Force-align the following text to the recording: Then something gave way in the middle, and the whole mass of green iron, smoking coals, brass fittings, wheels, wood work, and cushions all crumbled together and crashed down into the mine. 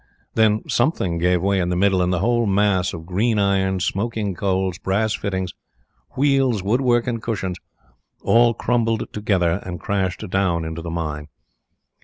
Then 0.33 0.63
something 0.67 1.19
gave 1.19 1.43
way 1.43 1.59
in 1.59 1.69
the 1.69 1.75
middle, 1.75 2.01
and 2.01 2.11
the 2.11 2.21
whole 2.21 2.47
mass 2.47 2.91
of 2.91 3.05
green 3.05 3.37
iron, 3.37 3.79
smoking 3.81 4.33
coals, 4.33 4.79
brass 4.79 5.13
fittings, 5.13 5.51
wheels, 6.17 6.63
wood 6.63 6.81
work, 6.81 7.05
and 7.05 7.21
cushions 7.21 7.59
all 8.23 8.55
crumbled 8.55 9.13
together 9.13 9.61
and 9.63 9.79
crashed 9.79 10.27
down 10.31 10.65
into 10.65 10.81
the 10.81 10.89
mine. 10.89 11.27